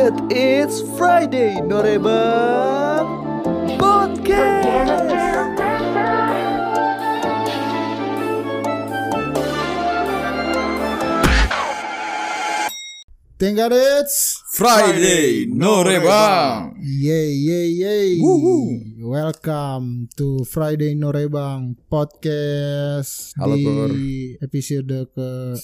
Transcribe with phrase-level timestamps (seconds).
[0.00, 3.04] God it's Friday, Norebang
[3.76, 5.04] Podcast.
[13.36, 16.80] Thank God it's Friday Norebang.
[16.80, 19.04] Yay yay yay Woohoo.
[19.04, 25.60] Welcome to Friday Norebang Podcast Halo, Di episode ke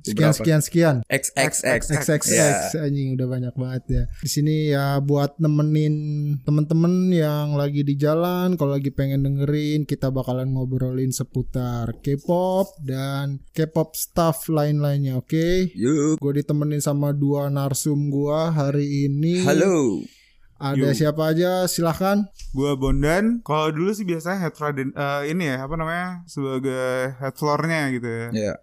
[0.00, 4.02] Sekian sekian sekian XXX XXX anjing udah banyak banget ya.
[4.24, 5.94] Di sini ya buat nemenin
[6.48, 13.44] temen-temen yang lagi di jalan, kalau lagi pengen dengerin, kita bakalan ngobrolin seputar K-pop dan
[13.52, 15.76] K-pop stuff lain-lainnya, oke?
[15.76, 16.16] Yuk.
[16.16, 19.44] Gue ditemenin sama dua narsum gua hari ini.
[19.44, 20.00] Halo.
[20.62, 20.96] Ada Yo.
[20.96, 21.66] siapa aja?
[21.66, 22.22] Silahkan.
[22.54, 23.42] Gua Bondan.
[23.42, 28.26] Kalau dulu sih biasanya head eh, ini ya apa namanya sebagai head floornya gitu ya.
[28.30, 28.54] Ya.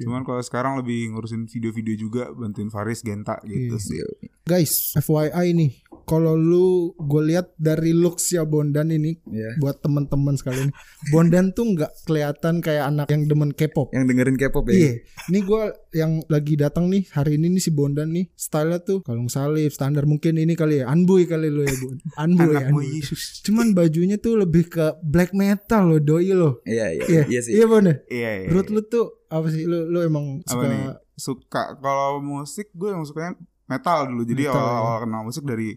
[0.00, 3.78] Cuman kalau sekarang lebih ngurusin video-video juga bantuin Faris Genta gitu Iya.
[3.78, 3.98] sih.
[4.44, 5.70] Guys, FYI nih,
[6.08, 9.52] kalau lu gue lihat dari looks ya Bondan ini Ya.
[9.56, 10.72] buat teman-teman sekalian.
[11.08, 13.92] Bondan tuh nggak kelihatan kayak anak yang demen K-pop.
[13.92, 14.74] Yang dengerin K-pop ya.
[14.74, 14.92] Iya,
[15.28, 19.28] ini gue yang lagi datang nih hari ini nih si Bondan nih, stylenya tuh kalung
[19.28, 22.56] salib standar mungkin ini kali ya, anboy kali lo ya bu, anboy.
[22.72, 23.44] mau Yesus.
[23.44, 26.64] Cuman bajunya tuh lebih ke black metal lo, doi lo.
[26.64, 27.52] Iya, iya, Iya, iya sih.
[27.52, 27.84] iya Bon.
[27.84, 27.94] ya?
[28.08, 28.48] Iya, iya.
[28.48, 29.68] Lu tuh apa sih?
[29.68, 30.80] Lu lu emang Apa suka nih?
[31.14, 33.36] Suka kalau musik gue yang sukanya
[33.66, 34.22] metal dulu.
[34.24, 35.76] Jadi Metal, awal-awal kenal musik dari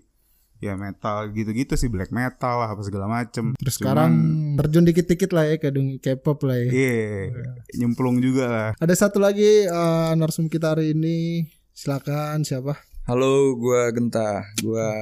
[0.61, 3.57] ya metal gitu-gitu sih black metal lah apa segala macem.
[3.57, 4.11] terus Cuman, sekarang
[4.61, 6.69] terjun dikit-dikit lah ya ke dunia K-pop lah ya.
[6.69, 7.01] Iya,
[7.81, 8.69] nyemplung juga lah.
[8.77, 11.49] Ada satu lagi eh, narsum kita hari ini.
[11.73, 12.77] Silakan siapa?
[13.09, 14.45] Halo, gua Genta.
[14.61, 14.93] Gua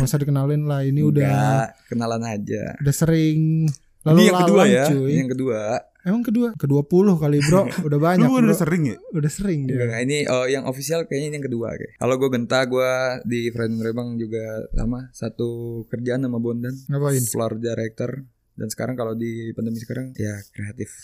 [0.00, 0.80] Nggak usah dikenalin lah.
[0.80, 2.64] Ini udah Enggak, kenalan aja.
[2.80, 4.84] udah sering Ini lalu yang kedua ya.
[4.88, 5.10] cuy.
[5.12, 5.60] Ini yang kedua.
[6.06, 6.54] Emang kedua?
[6.54, 7.66] Kedua puluh kali bro.
[7.90, 8.30] Udah banyak.
[8.30, 8.46] Lu bro.
[8.46, 8.96] udah sering ya?
[9.10, 9.74] Udah sering dia.
[9.74, 11.98] Enggak, ini oh yang official kayaknya ini yang kedua kayak.
[11.98, 12.62] Halo, gua Genta.
[12.70, 16.78] Gua di Friday Norebang juga sama satu kerjaan sama Bondan.
[16.86, 17.26] Ngapain?
[17.26, 18.22] Floor director.
[18.54, 20.94] Dan sekarang kalau di pandemi sekarang ya kreatif.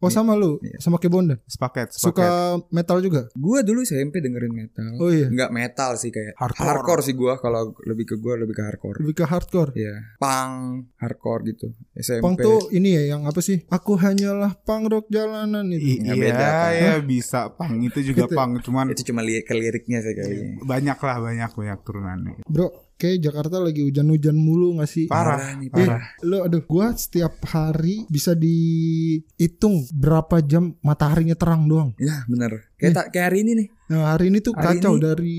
[0.00, 0.80] Oh sama lu, Iya.
[0.80, 1.36] sama Kebonda.
[1.44, 2.24] Sepaket, sepaket.
[2.24, 2.28] Suka
[2.70, 3.28] metal juga?
[3.32, 4.96] Gua dulu SMP dengerin metal.
[4.96, 5.28] Oh iya.
[5.28, 6.64] Enggak metal sih kayak Hardcore.
[6.66, 8.96] hardcore, sih gua kalau lebih ke gua lebih ke hardcore.
[8.96, 9.70] Lebih ke hardcore.
[9.72, 11.66] Iya, punk, hardcore gitu.
[11.94, 12.22] SMP.
[12.22, 13.60] Punk tuh ini ya yang apa sih?
[13.66, 15.84] Aku hanyalah punk rock jalanan itu.
[15.86, 16.70] I- Nggak iya, beda, Pak.
[16.72, 18.34] ya bisa pang itu juga Gitu.
[18.34, 20.64] pang, cuman itu cuma li ke liriknya sih kayaknya.
[20.64, 22.32] banyak lah banyak banyak turunannya.
[22.48, 25.08] Bro, kayak Jakarta lagi hujan-hujan mulu gak sih?
[25.08, 26.04] Parah, nih, Eh, parah.
[26.20, 31.90] lu aduh, gua setiap hari bisa dihitung berapa jam mataharinya terang doang.
[31.96, 32.68] Ya, bener.
[32.76, 33.68] Kayak tak kayak hari ini nih.
[33.88, 35.36] Nah, hari ini tuh Hari kacau ini- dari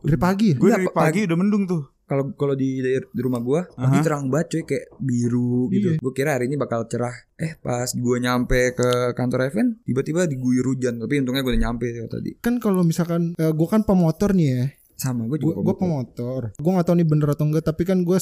[0.00, 0.56] dari pagi ya.
[0.56, 1.82] Gue dari pa- pagi udah mendung tuh.
[2.04, 4.04] Kalau kalau di di rumah gua pagi Aha.
[4.04, 5.88] terang banget cuy kayak biru gitu.
[5.90, 5.98] Iya.
[5.98, 7.16] Gua kira hari ini bakal cerah.
[7.34, 11.00] Eh, pas gua nyampe ke kantor event, tiba-tiba diguyur hujan.
[11.00, 12.36] Tapi untungnya gua udah nyampe ya, tadi.
[12.38, 14.64] Kan kalau misalkan eh, gua kan pemotor nih ya.
[14.94, 15.60] Sama Gue juga.
[15.60, 16.40] gue pemotor.
[16.54, 18.18] Gue nggak tahu nih bener atau enggak, tapi kan gue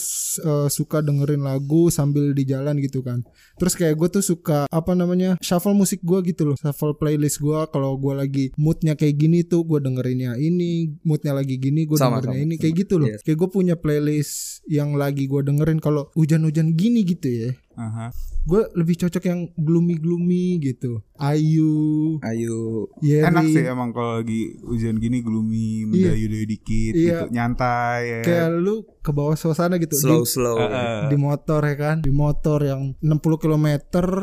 [0.73, 3.21] suka dengerin lagu sambil di jalan gitu kan.
[3.61, 7.61] Terus kayak gue tuh suka apa namanya shuffle musik gue gitu loh, shuffle playlist gue.
[7.69, 12.33] Kalau gue lagi moodnya kayak gini tuh gue dengerinnya ini, moodnya lagi gini gue dengerinnya
[12.33, 12.63] sama, ini, sama.
[12.65, 13.09] kayak gitu loh.
[13.13, 13.21] Yes.
[13.21, 17.51] Kayak gue punya playlist yang lagi gue dengerin kalau hujan-hujan gini gitu ya.
[17.77, 18.13] Aha.
[18.43, 20.99] Gue lebih cocok yang gloomy-gloomy gitu.
[21.15, 22.91] Ayu, Ayo.
[22.99, 23.23] Yeri.
[23.23, 27.07] Enak sih emang kalau lagi hujan gini gloomy, mendayu-dayu dikit Iya.
[27.07, 28.21] gitu, nyantai ya.
[28.27, 29.93] Kayak lu ke bawah suasana gitu.
[29.93, 30.57] Di- Slow slow.
[30.57, 31.11] Heeh.
[31.11, 33.67] di motor ya kan di motor yang 60 km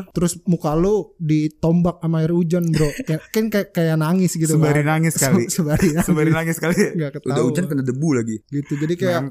[0.10, 4.82] terus muka lu ditombak sama air hujan bro kayak kan kayak kayak nangis gitu Sembari
[4.82, 4.98] kan.
[4.98, 5.46] nangis kali.
[5.46, 6.92] Se- sembari nangis Sembari nangis kali ya.
[6.94, 8.36] nggak Udah ketahuan hujan kena debu lagi.
[8.48, 9.22] gitu jadi kayak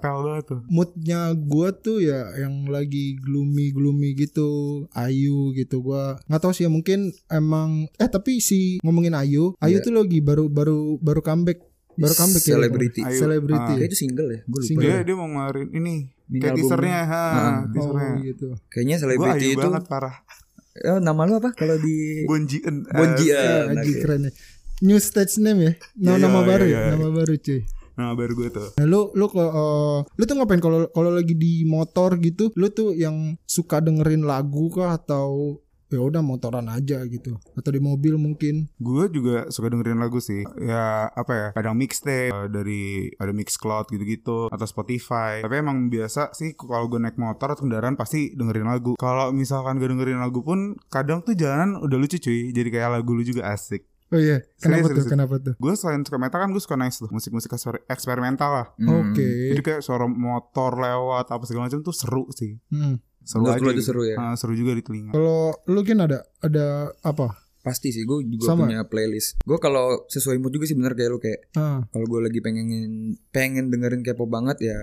[0.44, 0.60] tuh.
[0.68, 4.48] moodnya gua tuh ya yang lagi gloomy gloomy gitu
[4.92, 6.98] Ayu gitu gua nggak tahu sih ya mungkin
[7.28, 9.84] emang eh tapi si ngomongin Ayu Ayu Iya.
[9.84, 11.62] tuh lagi baru baru baru comeback
[11.98, 13.00] baru comeback ya Celebrity.
[13.02, 13.18] Ayu.
[13.18, 13.84] Celebrity Ah.
[13.84, 14.40] Itu single ya?
[14.42, 14.66] Gue lupa.
[14.66, 14.84] Single.
[14.84, 15.00] Dia ya.
[15.02, 15.94] dia mau ngeluarin ini
[16.24, 17.58] Mini kayak teasernya, ha, Ah.
[17.66, 18.08] teasernya.
[18.08, 20.16] oh gitu Kayaknya Gue selebriti ayu itu banget parah.
[20.78, 22.74] eh, nama lu apa kalau di Bonjien.
[22.86, 24.00] Bonji eh, Ya, Aji oke.
[24.00, 24.32] keren ya.
[24.80, 25.72] New stage name ya.
[25.96, 26.88] Nama, Iya, nama iya, baru ya, iya.
[26.92, 27.60] nama baru cuy.
[27.98, 28.68] Nah, baru gue tuh.
[28.78, 32.70] Nah, lu lu kok eh, lu tuh ngapain kalau kalau lagi di motor gitu, lu
[32.70, 35.58] tuh yang suka dengerin lagu kah atau
[35.88, 40.44] ya udah motoran aja gitu atau di mobil mungkin Gue juga suka dengerin lagu sih.
[40.60, 41.48] Ya apa ya?
[41.56, 45.40] Kadang mixtape eh, dari ada Mixcloud gitu-gitu atau Spotify.
[45.40, 48.94] Tapi emang biasa sih kalau gue naik motor atau kendaraan pasti dengerin lagu.
[48.96, 52.52] Kalau misalkan gak dengerin lagu pun kadang tuh jalanan udah lucu cuy.
[52.52, 53.84] Jadi kayak lagu lu juga asik.
[54.08, 55.12] oh iya kenapa Serius, tuh serius.
[55.12, 57.52] kenapa tuh Gue selain suka metal kan gue suka nice tuh musik-musik
[57.92, 58.66] eksperimental lah.
[58.80, 59.12] Hmm.
[59.12, 62.56] oke Jadi kayak suara motor lewat apa segala macam tuh seru sih.
[62.72, 62.96] Hmm.
[63.20, 63.72] Seru Menurut aja.
[63.74, 63.84] gitu.
[63.84, 64.16] seru ya?
[64.16, 65.10] Ah, seru juga di telinga.
[65.10, 66.66] kalau lu kan ada ada
[67.00, 68.64] apa pasti sih gue juga Sama.
[68.64, 69.42] punya playlist.
[69.42, 72.66] Gue kalau sesuai mood juga sih bener kayak lu kayak Ah, kalau gue lagi pengen
[73.28, 74.78] pengen dengerin K-pop banget ya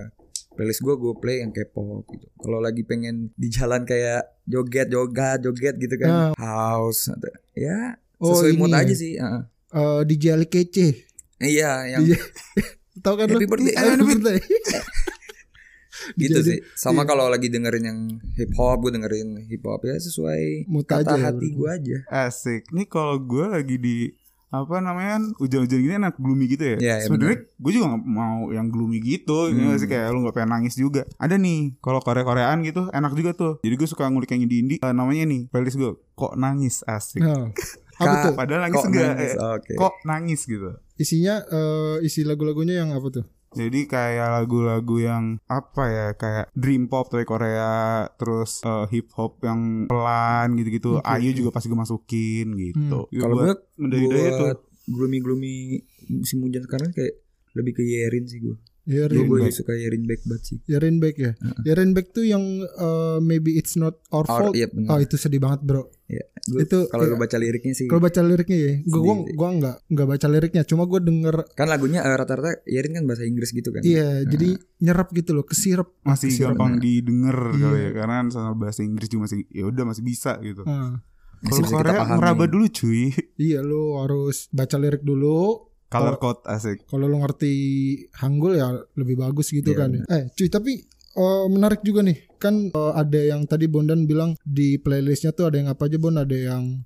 [0.52, 2.26] playlist gue gue play yang K-pop gitu.
[2.36, 8.32] Kalau lagi pengen di jalan kayak joget joget joget gitu kan house atau ya Oh,
[8.32, 8.94] sesuai mood ini aja ya.
[8.94, 9.12] sih.
[9.14, 9.42] heeh.
[9.72, 10.88] eh, DJ Ali Kece.
[11.38, 12.16] Iya yang DJ
[13.04, 13.50] Tahu kan Happy lu?
[13.50, 14.38] birthday, Happy happy birthday.
[16.16, 16.58] gitu Jadi- sih.
[16.74, 17.08] Sama iya.
[17.08, 18.00] kalau lagi dengerin yang
[18.32, 21.96] hip hop gue dengerin hip hop ya sesuai Mood kata aja ya, hati gue aja.
[22.08, 22.68] Asik.
[22.70, 23.96] Nih kalau gue lagi di
[24.48, 26.76] apa namanya kan, hujan-hujan gini enak gloomy gitu ya.
[26.76, 29.58] Iya, iya, Sebenarnya gue juga gak mau yang gloomy gitu, Hmm.
[29.58, 31.02] ya sih kayak lu gak pengen nangis juga.
[31.16, 33.52] Ada nih kalau Korea-Koreaan gitu enak juga tuh.
[33.60, 34.78] Jadi gue suka ngulik yang indie-indie.
[34.78, 37.20] Eh, namanya nih playlist gue kok nangis asik.
[37.20, 37.50] Nah,
[38.00, 38.32] apa tuh?
[38.34, 39.08] Padahal nangis Kok enggak.
[39.10, 39.32] nangis?
[39.34, 39.72] eh, Oke.
[39.74, 40.68] Kok nangis gitu.
[40.94, 43.24] Isinya eh, isi lagu-lagunya yang apa tuh?
[43.56, 49.40] Jadi kayak lagu-lagu yang apa ya kayak dream pop dari Korea, terus eh, hip hop
[49.40, 51.00] yang pelan gitu-gitu.
[51.00, 53.08] Oke, Ayu juga pasti gue masukin gitu.
[53.08, 54.48] Ya, Kalau gue buat mendayu-dayu tuh.
[54.86, 57.18] gloomy gloomy musim hujan sekarang kayak
[57.58, 58.54] lebih ke Yerin sih gue.
[58.86, 60.58] Yerin, Gue suka Yerin back banget sih.
[60.64, 61.34] Yerin Back ya.
[61.62, 64.54] Yerin Back tuh yang eh, maybe it's not our fault.
[64.54, 64.86] iya bener.
[64.86, 65.90] Oh itu sedih banget bro.
[66.06, 66.22] Iya.
[66.46, 67.10] Gua- Itu kalau iya.
[67.10, 67.86] lu baca liriknya sih.
[67.86, 69.34] Kalau baca liriknya ya, gue sih.
[69.34, 73.26] gua nggak nggak baca liriknya, cuma gue denger Kan lagunya eh, rata-rata Yerin kan bahasa
[73.26, 73.82] Inggris gitu kan.
[73.82, 75.90] iya, jadi nyerap gitu loh, kesirep.
[76.00, 76.54] masih Kesirep.
[76.54, 77.58] gampang didengar Iya.
[77.60, 80.62] kali ya karena sama bahasa Inggris juga masih ya udah masih bisa gitu.
[81.36, 83.10] Masih Kalau Korea ngeraba dulu cuy.
[83.36, 85.74] iya lo harus baca lirik dulu.
[85.98, 86.76] Color code asik.
[86.84, 87.52] Kalau lo ngerti
[88.16, 89.90] Hanggul ya lebih bagus gitu Iya, kan.
[89.92, 90.02] ya.
[90.10, 90.72] Eh cuy tapi
[91.12, 95.56] eh, menarik juga nih kan eh, ada yang tadi Bondan bilang di playlistnya tuh ada
[95.56, 96.84] yang apa aja Bon ada yang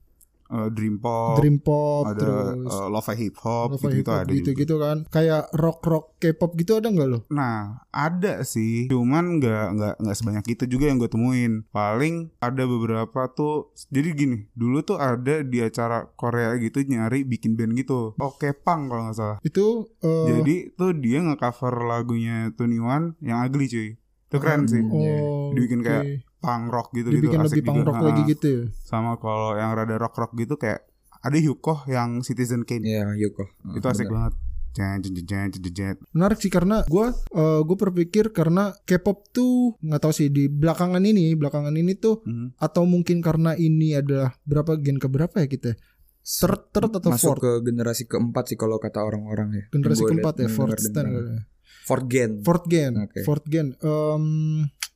[0.51, 4.19] Eh, dream pop, dream pop ada terus eh, lo-fi hip hop lo-fi gitu, hip hop
[4.19, 4.59] ada gitu juga.
[4.59, 7.19] gitu kan kayak rock rock K-pop gitu ada nggak lo?
[7.31, 11.65] Nah, ada sih, cuman nggak nggak nggak sebanyak itu juga yang gue temuin.
[11.71, 13.71] Paling ada beberapa tuh.
[13.95, 18.19] Jadi gini, dulu tuh ada di acara Korea gitu nyari bikin band gitu.
[18.19, 19.39] Oke Pang kalau nggak salah.
[19.47, 23.91] Itu eh, Jadi tuh dia nge-cover lagunya Twenty One yang ugly cuy.
[24.31, 24.79] Itu keren sih.
[24.81, 26.05] oh, Dibikin kayak
[26.39, 27.19] punk rock gitu gitu.
[27.21, 28.63] dibikin lebih punk rock lagi gitu ya.
[28.81, 30.87] Sama kalau yang rada rock rock gitu kayak
[31.21, 32.81] ada Hyukoh yang Citizen Kane.
[32.81, 33.45] Iya, Yuko.
[33.75, 34.33] Itu asik banget.
[34.71, 35.97] Jen, jen, jen, jen, jen, jen.
[36.15, 37.07] Menarik sih karena gue
[37.61, 42.55] gue berpikir karena K-pop tuh nggak tahu sih di belakangan ini belakangan ini tuh Mhm.
[42.57, 45.75] atau mungkin karena ini adalah berapa gen keberapa ya kita?
[46.23, 47.43] Third, third atau Masuk fourth?
[47.43, 49.65] ke generasi keempat sih kalau kata orang-orang ya.
[49.73, 51.11] Generasi keempat ya, fourth stand
[51.91, 52.31] Fourth gen.
[52.47, 53.21] Fourth gen, Oke.
[53.27, 53.75] fourth gen.
[53.83, 54.25] Em,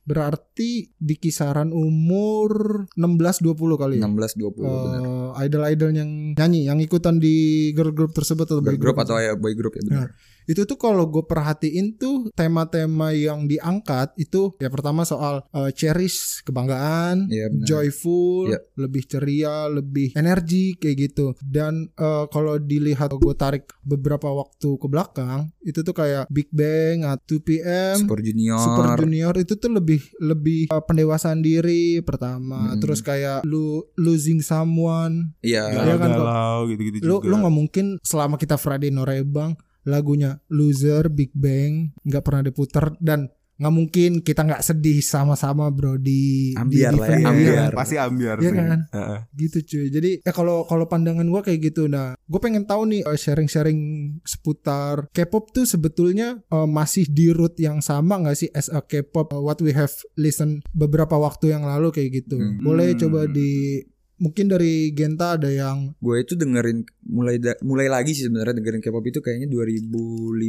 [0.05, 4.07] berarti di kisaran umur 16-20 kali ya.
[4.07, 5.01] 16 20 benar.
[5.03, 9.03] Eh, idol-idol yang nyanyi, yang ikutan di girl group tersebut atau boy Boy group group
[9.03, 10.09] atau ya boy group ya benar.
[10.45, 16.41] Itu tuh kalau gue perhatiin tuh tema-tema yang diangkat itu ya pertama soal eh, cherish
[16.43, 17.65] kebanggaan Iya, benar.
[17.65, 18.59] joyful Iya.
[18.77, 24.87] lebih ceria lebih energi kayak gitu dan eh, kalau dilihat gue tarik beberapa waktu ke
[24.87, 28.59] belakang itu tuh kayak Big Bang 2 PM Super Junior.
[28.59, 32.79] Super Junior itu tuh lebih lebih eh, pendewasaan diri pertama Mm-mm.
[32.79, 33.65] terus kayak lu
[33.95, 35.67] losing someone Iya.
[35.67, 37.27] Iya kan, Galau-galau gitu-gitu lu juga.
[37.27, 43.29] lu nggak mungkin selama kita Friday Norebang lagunya Loser Big Bang nggak pernah diputar dan
[43.55, 47.55] nggak mungkin kita nggak sedih sama-sama bro di Ambiar di, lah ya, ambiar.
[47.55, 48.57] Iya, pasti ambiar Iya sih.
[48.59, 48.79] kan?
[48.91, 49.19] Heeh.
[49.37, 53.01] gitu cuy jadi ya kalau kalau pandangan gua kayak gitu nah gue pengen tahu nih
[53.01, 53.79] eh, sharing-sharing
[54.25, 59.31] seputar K-pop tuh sebetulnya eh, masih di root yang sama nggak sih as a K-pop
[59.31, 62.59] eh, what we have listen beberapa waktu yang lalu kayak gitu Hmm.
[62.59, 63.79] boleh coba di
[64.17, 68.79] mungkin dari Genta ada yang Gue itu dengerin mulai da- mulai lagi sih sebenarnya dengerin
[68.79, 70.39] K-pop itu kayaknya 2015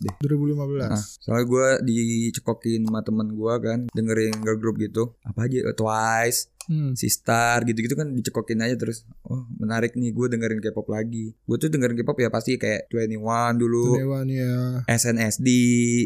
[0.00, 0.14] deh.
[0.20, 5.14] 2015 Nah, soalnya gue dicekokin sama temen gue kan dengerin girl group gitu.
[5.22, 6.94] Apa aja eh, Twice, Hmm.
[6.94, 9.02] Sistar gitu-gitu kan dicekokin aja terus.
[9.24, 11.34] Oh menarik nih gue dengerin K-pop lagi.
[11.40, 15.48] Gue tuh dengerin K-pop ya pasti kayak 21 dulu, Dewan ya SNSD,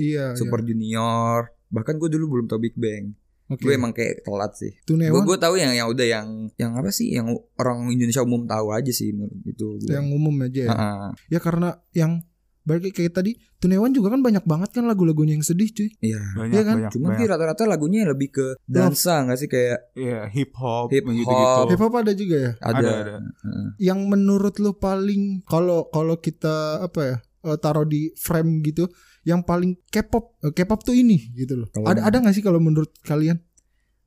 [0.00, 1.52] Iya, Super Junior.
[1.68, 3.12] Bahkan gue dulu belum tau Big Bang.
[3.46, 3.60] Oke.
[3.60, 4.72] Gue emang kayak telat sih.
[4.72, 8.44] Gue Tunewan gue tahu yang yang udah yang yang apa sih yang orang Indonesia umum
[8.44, 9.76] tahu aja sih menurut itu.
[9.78, 9.90] Gua.
[9.92, 10.70] yang umum aja ya.
[10.72, 11.08] Heeh.
[11.28, 12.24] Ya karena yang
[12.64, 15.88] balik kayak tadi Tunewan juga kan banyak banget kan lagu-lagunya yang sedih cuy.
[16.00, 16.20] Iya.
[16.32, 16.76] Banyak, Iya kan?
[16.80, 17.20] banyak, Cuman banyak.
[17.20, 21.68] sih rata-rata lagunya lebih ke dansa nggak sih kayak Iya, hip hop, Hip hop.
[21.68, 22.50] Hip hop ada juga ya.
[22.60, 22.80] ada.
[22.80, 23.14] Ada, ada.
[23.20, 23.68] Heeh.
[23.78, 28.88] Yang menurut lu paling kalau kalau kita apa ya eh, taruh di frame gitu,
[29.24, 31.68] yang paling K-pop eh, K-pop tuh ini gitu loh.
[31.68, 33.40] Kalau- ada ada nggak sih kalau menurut kalian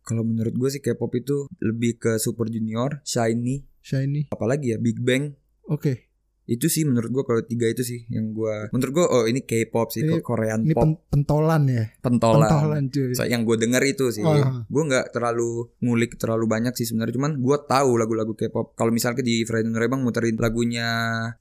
[0.02, 4.30] Kalau menurut gue sih K-pop itu lebih ke Super Junior, Shiny, Shiny?
[4.30, 5.36] apalagi ya Big Bang.
[5.66, 6.08] Oke.
[6.46, 9.92] Itu sih menurut gua kalau tiga itu sih yang gua menurut gua oh ini K-pop
[9.92, 11.92] sih, Ini- Korean Ini pop pen- pentolan ya.
[12.00, 12.48] pentolan.
[12.48, 13.12] Pentolan cuy.
[13.12, 14.64] So, yang gue denger itu sih, Ah.
[14.64, 18.80] gue nggak terlalu ngulik terlalu banyak sih sebenarnya, cuman gue tahu lagu-lagu K-pop.
[18.80, 20.88] Kalau misalnya di Friday Night Bang muterin lagunya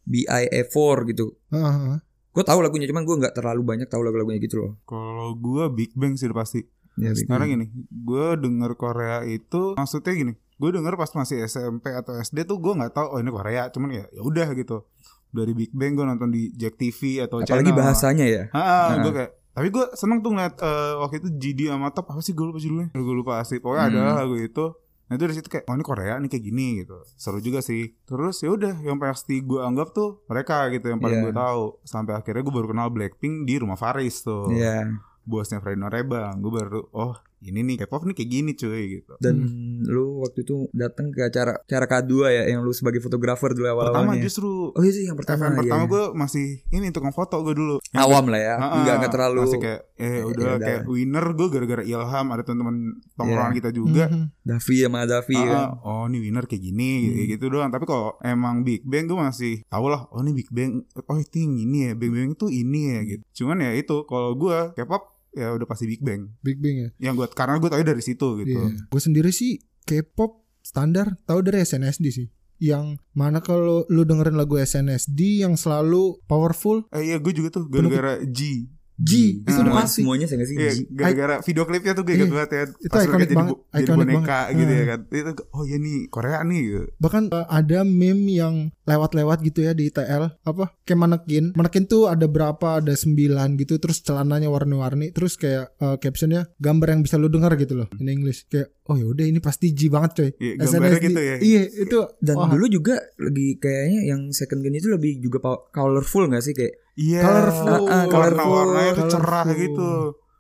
[0.02, 0.74] BIA4
[1.06, 2.02] gitu, Heeh.
[2.36, 4.72] Gue tahu lagunya, cuman gue nggak terlalu banyak tahu lagu-lagunya gitu loh.
[4.82, 6.60] Kalau gua Big Bang sih pasti.
[6.94, 12.12] Ya, Sekarang gini, gue denger Korea itu maksudnya gini, gue denger pas masih SMP atau
[12.14, 14.84] SD tuh gue nggak tahu oh ini Korea, cuman ya ya udah gitu.
[15.28, 17.72] Dari Big Bang gue nonton di Jack TV atau apalagi channel.
[17.74, 18.42] bahasanya ya.
[18.50, 19.02] Ah, Nah.
[19.02, 22.32] gue kayak tapi gue seneng tuh ngeliat eh, waktu itu GD sama Top apa sih
[22.32, 23.96] gue lupa judulnya gue lupa asli pokoknya Hmm.
[23.96, 24.64] ada lagu itu
[25.06, 26.98] nah itu dari situ kayak oh ini Korea nih kayak gini gitu.
[27.14, 27.94] Seru juga sih.
[28.02, 31.24] Terus ya udah yang pasti gue anggap tuh mereka gitu yang paling Iya.
[31.24, 31.62] gue tahu.
[31.82, 34.50] Sampai akhirnya gue baru kenal Blackpink di rumah Faris tuh.
[34.50, 34.90] Iya.
[35.22, 39.36] bosnya Freddy Norebang gue baru oh ini nih K-pop nih kayak gini cuy gitu Dan
[39.82, 43.82] lu waktu itu datang ke acara acara K2 ya, yang lu sebagai fotografer dulu pertama
[44.08, 44.22] awal-awalnya.
[44.22, 45.36] justru Oh iya sih yang pertama.
[45.42, 45.90] event iya, pertama iya.
[45.90, 49.12] gue masih ini tukang foto gue dulu Yang awam lah ya, Ah, nggak ah, nggak
[49.12, 49.40] terlalu.
[49.42, 50.56] masih kayak eh Ya udah udah.
[50.58, 52.76] kayak winner gue gara-gara Ilham ada teman-teman
[53.14, 53.58] tongkrongan Iya.
[53.58, 54.24] kita juga Mhm.
[54.42, 55.56] Davi sama Davi kan.
[55.58, 57.12] ah, oh ini winner kayak gini Hmm.
[57.12, 60.48] kayak gitu doang tapi kalau emang Big Bang gue masih tau lah oh ini Big
[60.48, 63.08] Bang oh itu yang ini ya Big Bang itu ini ya Hmm.
[63.08, 66.88] gitu cuman ya itu kalau gue K-pop ya udah pasti Big Bang Big Bang ya.
[66.98, 68.88] yang gue karena gue tau dari situ gitu Iya.
[68.88, 72.26] Gue sendiri sih K-pop standar tahu dari SNSD sih.
[72.56, 77.68] Yang mana kalau lu dengerin lagu SNSD yang selalu powerful eh iya gue juga tuh
[77.68, 78.64] gara-gara G
[78.96, 79.60] G itu Ah.
[79.60, 80.00] udah pasti.
[80.00, 80.56] semuanya saya sih?
[80.56, 80.78] Iya, G.
[80.90, 82.24] gara-gara video klipnya tuh gue Iya.
[82.26, 82.62] banget ya.
[82.78, 84.56] Itu Pas jadi, banget, jadi iconic boneka banget.
[84.56, 85.00] gitu ya kan.
[85.06, 86.80] Itu oh ya nih Korea nih gitu.
[86.96, 91.44] Bahkan uh, ada meme yang lewat-lewat gitu ya di TL apa kayak manekin.
[91.52, 92.78] Manekin tuh ada berapa?
[92.78, 97.52] Ada sembilan gitu terus celananya warna-warni terus kayak uh, captionnya gambar yang bisa lu dengar
[97.54, 98.46] gitu loh in English.
[98.46, 100.30] Kayak oh yaudah ini pasti G banget coy.
[100.34, 101.06] Iya, gambarnya SNSD.
[101.06, 101.36] gitu ya.
[101.38, 105.38] Iya, itu Dan wah, dulu juga lagi kayaknya yang second gen itu lebih juga
[105.68, 107.20] colorful gak sih kayak Iya.
[107.20, 107.68] Colorful.
[107.68, 108.40] Ah, ah, colorful.
[108.40, 109.62] Warna-warnanya tuh cerah Colorful.
[109.62, 109.92] gitu.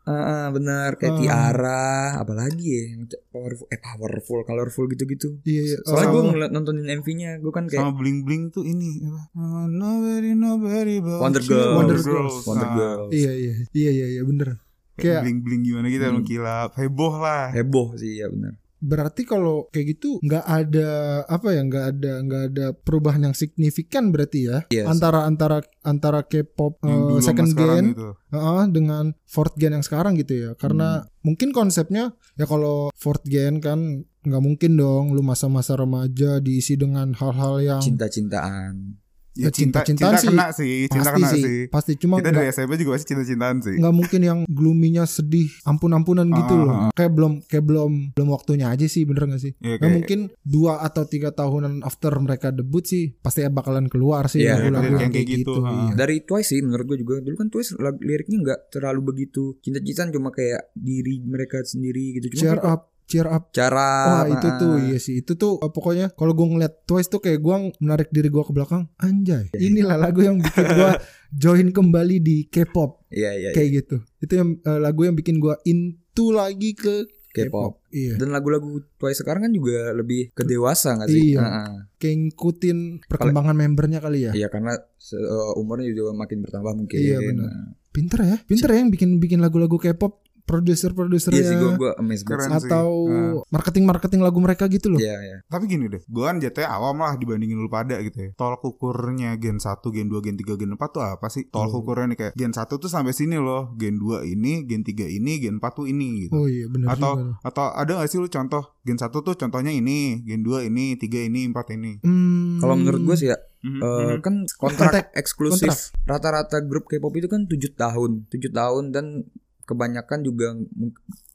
[0.06, 1.18] ah ah, benar kayak Ah.
[1.18, 1.82] tiara
[2.16, 2.82] apalagi ya
[3.26, 5.42] powerful eh powerful colorful gitu-gitu.
[5.42, 5.76] Iya, iya.
[5.82, 9.20] Soalnya gue Sama- ngeliat nontonin MV-nya gue kan Sama kayak bling bling tuh ini apa?
[9.34, 11.42] Oh, nobody nobody but Wonder.
[11.42, 11.74] Girls.
[11.74, 12.34] Wonder Girls.
[12.46, 13.10] Wonder Nah, Girls.
[13.10, 14.62] Iya iya iya iya iya bener.
[14.94, 16.14] Kayak bling bling gimana gitu Hmm.
[16.16, 17.50] mengkilap heboh lah.
[17.50, 18.54] heboh sih ya benar.
[18.76, 20.90] Berarti kalau kayak gitu nggak ada
[21.24, 24.84] apa ya nggak ada nggak ada perubahan yang signifikan berarti ya Yes.
[24.86, 28.12] antara antara antara K-pop sama second gen gitu.
[28.30, 31.08] eh, dengan fourth gen yang sekarang gitu ya karena Hmm.
[31.24, 37.14] mungkin konsepnya ya kalau fourth gen kan nggak mungkin dong lu masa-masa remaja diisi dengan
[37.14, 38.98] hal-hal yang Cinta-cintaan.
[39.36, 40.28] Ya, Ya, cinta, cinta-cintaan cinta sih.
[40.28, 41.58] kena sih, cinta pasti kena sih, sih.
[41.68, 43.76] pasti cuma Kita dari SMP juga pasti cinta-cintaan sih.
[43.76, 46.90] nggak mungkin yang gloomy-nya sedih ampun-ampunan gitu Ah, loh ah, ah.
[46.90, 50.80] kayak belum kayak belum belum waktunya aja sih bener gak sih Nah, kayak- mungkin dua
[50.80, 55.12] atau tiga tahunan after mereka debut sih pasti bakalan keluar sih Iya, lagu-lagu yang yang
[55.12, 55.68] kayak kayak gitu, gitu.
[55.68, 55.92] iya.
[55.94, 60.30] Dari Twice sih menurut gue juga dulu kan Twice liriknya nggak terlalu begitu cinta-cintaan cuma
[60.30, 62.32] kayak diri mereka sendiri gitu.
[62.32, 63.48] Cuma Cheer kayak up, cheer up.
[63.50, 67.18] cara Wah itu tuh iya sih itu tuh eh, pokoknya kalau gue ngeliat Twice tuh
[67.18, 69.62] kayak gue menarik diri gue ke belakang anjay Iya.
[69.64, 70.90] inilah lagu yang bikin gue
[71.42, 73.30] join kembali di K-pop Iya iya.
[73.38, 73.50] iya.
[73.50, 77.84] kayak gitu itu yang eh, lagu yang bikin gue into lagi ke K-pop.
[77.92, 81.36] iya Dan lagu-lagu Twice sekarang kan juga lebih ke dewasa gak sih?
[81.36, 81.44] Iya.
[81.44, 81.68] Heeh.
[81.96, 86.96] kayak ngikutin perkembangan membernya kali ya Iya karena eh, umurnya juga makin bertambah mungkin.
[86.96, 87.44] Iya, benar.
[87.46, 91.90] Nah, pinter ya pinter ya yang bikin bikin lagu-lagu K-pop produser-produsernya Iya sih gue gue
[91.96, 92.62] amazed Keren banget.
[92.62, 92.70] sih.
[92.70, 93.42] atau Nah.
[93.48, 95.36] marketing-marketing lagu mereka gitu loh Iya iya.
[95.44, 98.30] Tapi gini deh, gue kan jatuhnya awam lah dibandingin lu pada gitu ya.
[98.32, 101.46] Tolak ukurnya gen 1, gen 2, gen 3, gen 4 tuh apa sih?
[101.46, 101.80] Tolak Hmm.
[101.80, 105.38] ukurnya nih kayak gen 1 tuh sampai sini loh, gen 2 ini, gen 3 ini,
[105.38, 106.32] gen 4 tuh ini gitu.
[106.34, 109.70] oh iya benar atau juga atau ada gak sih lu contoh gen 1 tuh contohnya
[109.70, 111.98] ini, gen 2 ini, 3 ini, 4 ini.
[112.00, 114.20] Hmm, Kalau menurut gue sih ya eh, mhm.
[114.20, 115.04] kan kontrak Kontrak.
[115.12, 119.26] eksklusif rata-rata grup K-pop itu kan tujuh tahun, tujuh tahun dan
[119.66, 120.54] kebanyakan juga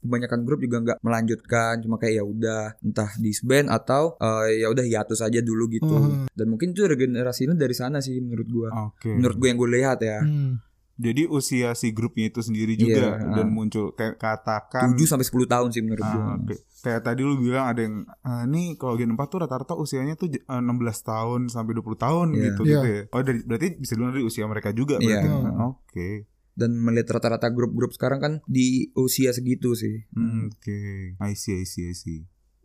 [0.00, 4.82] kebanyakan grup juga nggak melanjutkan cuma kayak ya udah entah disband atau eh, ya udah
[4.82, 6.26] hiatus aja dulu gitu Hmm.
[6.28, 9.12] dan mungkin itu regenerasinya dari sana sih menurut gua Oke.
[9.12, 10.58] menurut gue yang gue lihat ya Hmm.
[10.92, 13.50] Jadi usia si grupnya itu sendiri juga Iya, dan ah.
[13.50, 16.54] muncul kayak katakan 7 sampai 10 tahun sih menurut gua Ah, oke.
[16.78, 20.28] Kayak tadi lu bilang ada yang ah, nih kalau gen 4 tuh rata-rata usianya tuh
[20.28, 20.68] eh, 16
[21.02, 22.42] tahun sampai 20 tahun Iya.
[22.44, 22.70] gitu Iya.
[22.70, 23.02] gitu ya.
[23.08, 25.08] Oh dari, berarti bisa dulu dari usia mereka juga Iya.
[25.24, 25.28] berarti.
[25.64, 26.08] Oke.
[26.52, 31.16] Dan melihat rata-rata grup-grup sekarang kan di usia segitu sih Hmm, Oke.
[31.20, 32.20] I see, I see, I see.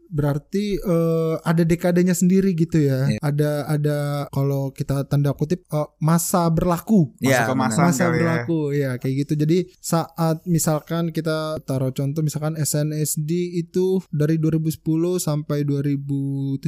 [0.09, 3.07] Berarti eh, ada dekadenya sendiri gitu ya.
[3.11, 3.19] Iya.
[3.19, 3.97] Ada ada
[4.31, 7.11] kalau kita tanda kutip eh, masa berlaku.
[7.19, 7.69] Ya, ke benar.
[7.69, 7.79] masa.
[7.87, 8.11] Masa ya.
[8.13, 9.33] berlaku ya kayak gitu.
[9.35, 14.79] Jadi saat misalkan kita taruh contoh misalkan SNSD itu dari 2010
[15.19, 16.63] sampai 2017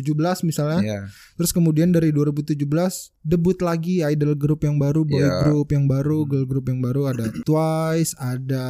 [0.47, 0.79] misalnya.
[0.83, 1.01] Iya.
[1.39, 2.59] Terus kemudian dari 2017
[3.19, 5.43] debut lagi idol group yang baru, boy Iya.
[5.45, 8.65] group yang baru, girl group yang baru ada Twice, ada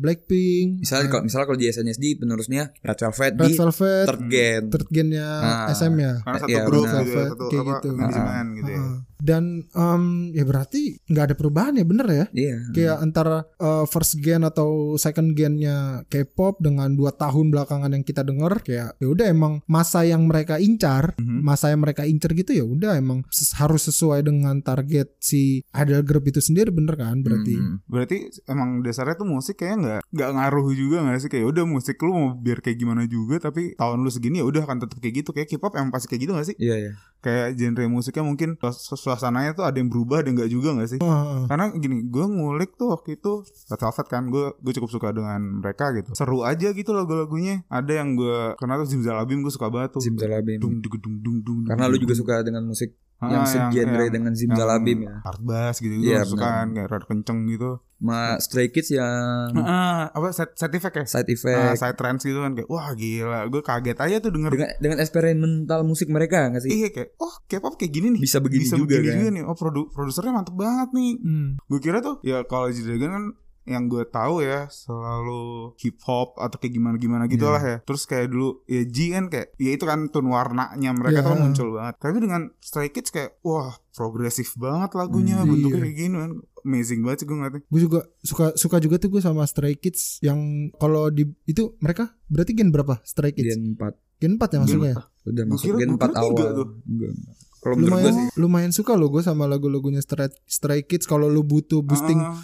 [0.00, 4.62] Blackpink, Misalnya kalau misalnya kalau di SNSD penerusnya Red Velvet Red di Velvet, third gen.
[4.68, 5.66] third gen-nya Ah.
[5.70, 6.12] SM ya.
[6.20, 7.88] Karena satu Iya, grup gitu ya, Velvet, satu kayak apa gitu.
[7.92, 8.80] manajemen gitu ya.
[8.80, 8.96] Heeh.
[9.22, 12.24] Dan em, ya berarti nggak ada perubahan ya bener ya?
[12.32, 12.56] Iya.
[12.70, 18.20] Kayak antara eh, first gen atau second gennya K-pop dengan dua tahun belakangan yang kita
[18.20, 21.38] denger kayak ya udah emang masa yang mereka incar, Mhm.
[21.40, 26.02] masa yang mereka incar gitu ya udah emang ses- harus sesuai dengan target si idol
[26.02, 27.54] group itu sendiri bener kan berarti.
[27.54, 27.78] Hmm.
[27.86, 31.96] Berarti emang dasarnya tuh musik kayaknya nggak nggak ngaruh juga nggak sih kayak udah musik
[31.98, 35.14] lu mau biar kayak gimana juga tapi tahun lu segini ya udah akan tetap kayak
[35.20, 36.92] gitu kayak K-pop emang pasti kayak gitu gak sih Iya iya.
[37.22, 40.90] Kayak genre musiknya mungkin su- suasananya tuh ada yang berubah ada yang nggak juga gak
[40.90, 41.00] sih?
[41.00, 41.42] Heeh.
[41.46, 45.62] karena gini gue ngulik tuh waktu itu Red Velvet kan gue gue cukup suka dengan
[45.62, 46.10] mereka gitu.
[46.12, 47.62] Seru aja gitu lagu-lagunya.
[47.70, 50.02] Ada yang gue kenal tuh Zimzalabim gue suka banget tuh.
[50.02, 50.58] Zimzalabim.
[50.58, 54.32] dung dung dung dung dung Karena lu juga suka dengan musik yang Ah, segenre dengan
[54.32, 55.14] Zimzalabim ya.
[55.22, 60.10] hard bass gitu Iya, gue suka kan kayak kenceng gitu Ma Stray Kids yang Ah,
[60.10, 63.46] apa side, side effect ya side Ah, effect side trance gitu kan kayak wah gila
[63.46, 66.70] gue kaget aja tuh denger dengan dengan eksperimental musik mereka nggak sih?
[66.72, 69.30] iya kayak oh K-pop kayak gini nih Bisa begini juga, kan?
[69.30, 71.48] nih oh produ produsernya mantep banget nih Hmm.
[71.60, 73.24] gue kira tuh ya kalau G Dragon kan
[73.64, 77.52] yang gue tahu ya selalu hip hop atau kayak gimana gimana gitu Iya.
[77.52, 81.20] lah ya terus kayak dulu ya G kan kayak ya itu kan tone warnanya mereka
[81.20, 81.26] Iya.
[81.26, 85.84] tuh muncul banget tapi dengan Stray Kids kayak wah progresif banget lagunya Hmm, bentuknya iya.
[85.84, 89.20] kayak gini kan amazing banget sih gue ngeliatnya Gue juga suka suka juga tuh gue
[89.20, 90.38] sama Stray Kids yang
[90.74, 93.46] kalau di itu mereka berarti gen berapa Stray Kids?
[93.48, 94.96] Gen 4 Gen 4 ya masuknya ya?
[95.24, 96.68] Udah masuk kira- Gen gua 4 kira tiga awal tuh.
[96.84, 97.12] Enggak.
[97.60, 101.78] Kalau Lumayan sih lumayan suka loh gue sama lagu-lagunya Stray, Stray Kids kalau lu butuh
[101.80, 102.34] boosting Ah,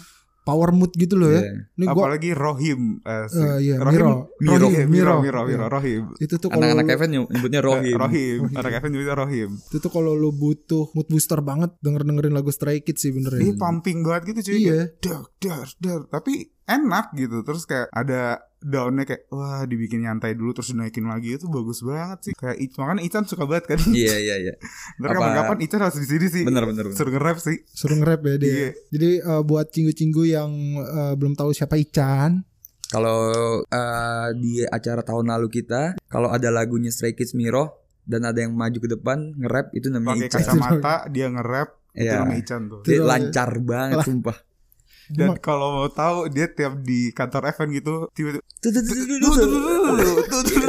[0.41, 1.39] power mood gitu loh ya.
[1.39, 1.51] Iya.
[1.71, 4.11] Ini gue apalagi Rohim eh, si- Eh, iya, Rohim Miro.
[4.39, 5.15] Miro Rohim, Miro Miro.
[5.19, 5.69] Miro Miro Iya.
[5.69, 7.95] Rohim itu tuh kalau Anak-anak Kevin nyebutnya Eh, Rohim.
[7.95, 12.31] Rohim anak Kevin juga Rohim itu tuh kalau lu butuh mood booster banget denger dengerin
[12.31, 13.41] lagu Stray Kids sih bener ya.
[13.41, 14.79] Ini pumping banget gitu cuy Iya.
[14.97, 16.33] Dar dar dar tapi
[16.65, 21.47] enak gitu terus kayak ada daunnya kayak wah dibikin nyantai dulu terus dinaikin lagi itu
[21.47, 24.53] bagus banget sih kayak I- makanya Ican suka banget kan Iya iya iya.
[24.95, 26.83] Ntar Apa- kapan-kapan Ican harus di sini sih Bener bener.
[26.85, 26.93] bener.
[26.93, 28.49] seru nge-rap sih Suruh nge-rap ya dia.
[28.49, 28.69] Iya.
[28.89, 32.43] Jadi eh, buat cinggu-cinggu yang eh, belum tahu siapa Ican,
[32.85, 33.19] Kalau
[33.63, 38.51] eh, di acara tahun lalu kita, kalau ada lagunya Stray Kids Miro dan ada yang
[38.51, 40.41] maju ke depan nge-rap itu namanya pakai Ican.
[40.51, 42.19] kacamata dia nge-rap itu Iya.
[42.19, 44.37] nama Ican tuh Dia Itu lancar banget sumpah.
[45.09, 48.41] Dan kalau mau tahu dia tiap di kantor event gitu tiba-tiba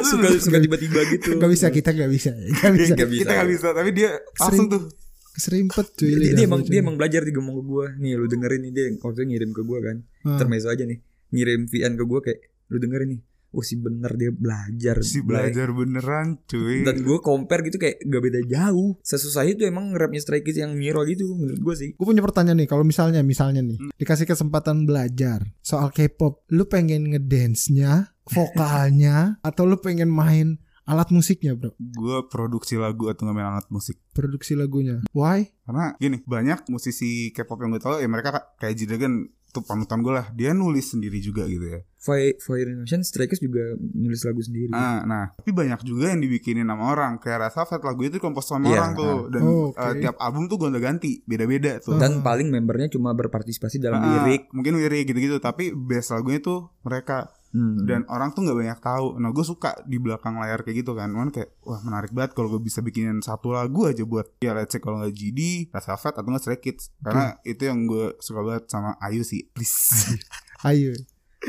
[0.01, 1.37] Suka suka tiba-tiba gitu.
[1.37, 2.95] Gak bisa kita gak bisa, gak bisa.
[2.95, 3.23] Nggak bisa.
[3.23, 4.83] kita nggak bisa tapi dia langsung tuh
[5.31, 6.11] Keserimpet cuy.
[6.11, 8.85] Dia, dia emang dia emang belajar di ngomong ke gue nih lu dengerin nih dia
[8.99, 10.37] waktu ngirim ke gue kan Hmm.
[10.37, 11.01] termeso aja nih
[11.33, 13.21] ngirim VN ke gue kayak lu dengerin nih
[13.51, 18.23] oh si bener dia belajar si belajar beneran cuy dan gue compare gitu kayak gak
[18.23, 22.07] beda jauh sesusah itu emang rapnya Stray Kids yang Miro gitu menurut gue sih Gue
[22.07, 23.91] punya pertanyaan nih, kalau misalnya misalnya nih Hmm.
[23.95, 29.17] dikasih kesempatan belajar soal K-pop, lu pengen ngedance-nya, vokalnya,
[29.49, 31.71] atau lu pengen main alat musiknya, bro?
[31.79, 34.99] gue produksi lagu atau nggak main alat musik Produksi lagunya.
[35.15, 35.47] Why?
[35.63, 40.11] Karena gini, banyak musisi K-pop yang gue tau ya mereka kayak G-Dragon tuh panutan gue
[40.11, 40.27] lah.
[40.31, 41.81] Dia nulis sendiri juga gitu ya.
[42.01, 46.19] Fire, Fire Nation Stray Kids juga nulis lagu sendiri Nah, nah, tapi banyak juga yang
[46.19, 47.21] dibikinin sama orang.
[47.21, 49.17] Kayak Red Velvet lagu itu kompos sama Iya, orang tuh.
[49.29, 52.01] Dan Oh, eh, tiap album tuh gonta-ganti, beda-beda tuh.
[52.01, 56.73] dan paling membernya cuma berpartisipasi dalam Ah, lirik mungkin lirik gitu-gitu, tapi base lagunya tuh
[56.81, 57.83] mereka Hmm.
[57.83, 59.19] dan orang tuh nggak banyak tahu.
[59.19, 61.11] Nah, gue suka di belakang layar kayak gitu kan.
[61.11, 64.71] Cuman kayak wah menarik banget kalau gue bisa bikinin satu lagu aja buat ya let's
[64.71, 66.95] say kalau nggak GD, Red Velvet atau nggak Stray Kids.
[67.03, 69.51] Karena itu yang gue suka banget sama Ayu sih.
[69.51, 70.15] Please.
[70.69, 70.95] Ayo.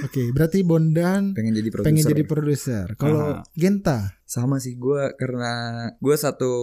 [0.02, 2.86] Oke, berarti Bondan pengen jadi produser pengen jadi produser.
[2.96, 3.44] Kalau.
[3.54, 5.52] Genta, sama sih gue karena
[6.00, 6.54] gue satu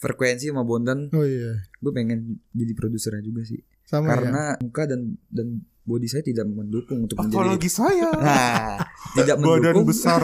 [0.00, 4.12] frekuensi sama Bondan oh iya, gue pengen jadi produsernya juga sih sama ya.
[4.16, 8.08] karena muka dan dan body saya tidak mendukung untuk menjadi Apalagi saya.
[8.14, 8.78] nah
[9.18, 10.22] tidak Badan mendukung besar,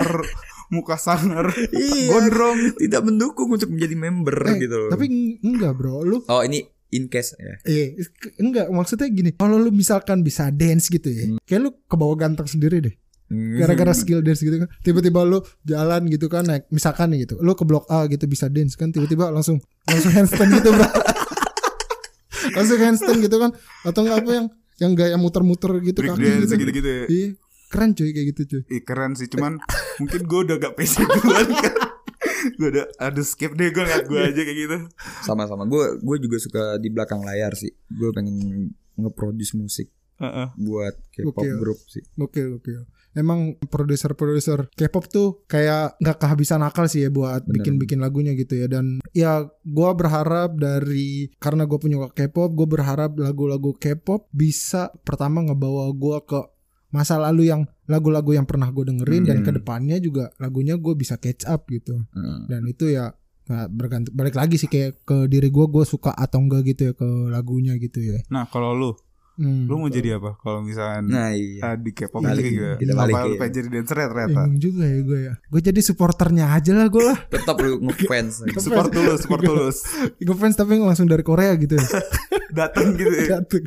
[0.69, 2.07] muka sangar, Iya.
[2.09, 2.79] gondrong.
[2.79, 6.01] tidak mendukung untuk menjadi member Eh, gitu loh Tapi eng- enggak, bro.
[6.01, 7.99] Lu oh ini in case ya eh
[8.39, 9.31] enggak maksudnya gini.
[9.33, 12.95] Kalau lu misalkan bisa dance gitu ya, kayak lu kebawa ganteng sendiri deh.
[13.27, 13.59] Hmm.
[13.59, 17.67] gara-gara skill dance gitu kan tiba-tiba lu jalan gitu kan naik misalkan gitu lu ke
[17.67, 20.87] blok A gitu bisa dance kan tiba-tiba langsung langsung handstand gitu bro
[22.55, 23.51] langsung handstand gitu kan
[23.83, 24.47] atau enggak apa yang
[24.77, 27.05] yang gaya muter-muter gitu Break kaki dance gitu gitu-gitu ya.
[27.09, 27.29] iya
[27.67, 29.59] keren cuy kayak gitu cuy Ih, keren sih, cuman
[29.99, 31.75] mungkin gue udah gak pede duluan kan
[32.59, 34.77] gue udah aduh skip deh gue ngeliat gue aja kayak gitu
[35.21, 35.67] Sama-sama.
[35.67, 37.75] Gue gue juga suka di belakang layar sih.
[37.91, 40.49] Gue pengen nge-produce musik Heeh.
[40.57, 41.59] buat K-pop Oke.
[41.59, 42.03] group sih.
[42.17, 42.71] Oke oke.
[43.17, 48.69] Emang produser-produser K-pop tuh kayak nggak kehabisan akal sih ya buat bikin-bikin lagunya gitu ya.
[48.69, 55.41] Dan ya gua berharap dari karena gue punya K-pop gue berharap lagu-lagu K-pop bisa pertama
[55.41, 56.45] ngebawa gua ke
[56.87, 59.47] masa lalu yang lagu-lagu yang pernah gue dengerin dan Hmm.
[59.47, 61.97] ke depannya juga lagunya gue bisa catch up gitu.
[62.13, 62.39] Heeh.
[62.47, 63.13] dan itu ya
[63.47, 66.93] nggak bergantung balik lagi sih kayak ke diri gue gue suka atau enggak gitu ya
[66.99, 68.19] ke lagunya gitu ya.
[68.27, 68.91] Nah kalau lu
[69.37, 69.69] Hmm.
[69.69, 70.41] lu mau jadi apa?
[70.41, 71.61] Kalau misalkan Nah iya.
[71.61, 73.29] ah, di K-pop Balikin, gitu juga kita apa balikin.
[73.29, 74.41] lu pengen jadi dancer ya ternyata?
[74.49, 75.35] Bingung juga ya gue ya.
[75.53, 77.19] Gue jadi supporternya aja lah gue lah.
[77.37, 78.35] Tetap lu ngefans.
[78.57, 79.79] support tulus support tulus
[80.17, 81.87] Gue fans tapi langsung dari Korea gitu ya.
[82.65, 83.27] Datang gitu ya.
[83.37, 83.61] Jatuh.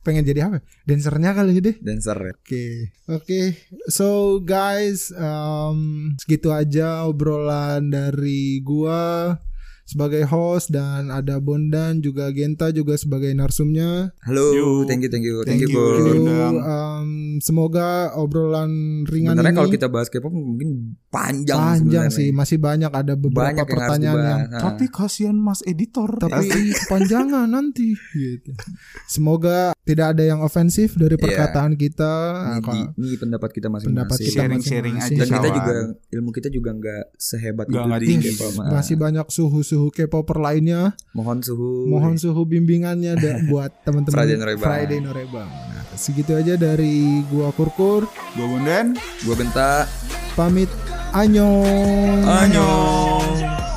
[0.00, 0.64] Pengen jadi apa?
[0.88, 1.76] Dancernya kali deh.
[1.84, 2.32] Dancer ya.
[2.32, 2.64] Oke.
[3.12, 3.40] Oke.
[3.92, 9.36] So guys um, Segitu aja obrolan dari gua
[9.82, 14.66] Sebagai host Dan ada Bondan juga Genta juga sebagai narsumnya Halo, Yo.
[14.86, 16.58] thank you, thank you, Thank thank, you, you.
[16.58, 22.14] Um, Semoga obrolan ringan Sebenarnya ini kalau kita bahas K-pop mungkin panjang, Panjang sebenarnya.
[22.14, 24.48] sih Masih banyak ada beberapa Banyak yang pertanyaan yang dibahas.
[24.48, 26.48] Nah, tapi kasihan mas editor tapi
[26.86, 28.52] kepanjangan nanti gitu.
[29.06, 31.22] Semoga tidak ada yang ofensif dari Iya.
[31.22, 32.14] perkataan kita.
[32.62, 33.82] ini, ini pendapat kita pendapat
[34.14, 34.22] masing-masing.
[34.22, 35.18] kita Sharing-sharing masing-masing.
[35.18, 35.74] Dan kita juga
[36.12, 38.46] ilmu kita juga nggak sehebat Nggak itu.
[38.62, 40.92] Nah, Masih banyak suhu-suhu K-popper lainnya.
[41.10, 41.88] Mohon suhu.
[41.88, 44.68] Mohon suhu bimbingannya da- buat teman-teman Friday Norebang.
[44.68, 45.48] Friday Norebang.
[45.48, 49.88] Nah, segitu aja dari gua Kurkur gue Bondan Gua bentak.
[50.32, 50.68] pamit.
[51.12, 52.24] Annyeong.
[52.24, 53.71] Annyeong